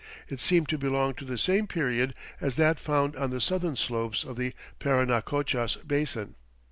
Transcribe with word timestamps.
It 0.29 0.39
seemed 0.39 0.67
to 0.69 0.79
belong 0.79 1.13
to 1.13 1.25
the 1.25 1.37
same 1.37 1.67
period 1.67 2.15
as 2.39 2.55
that 2.55 2.79
found 2.79 3.15
on 3.15 3.29
the 3.29 3.39
southern 3.39 3.75
slopes 3.75 4.23
of 4.23 4.35
the 4.35 4.55
Parinacochas 4.79 5.75
Basin. 5.87 6.33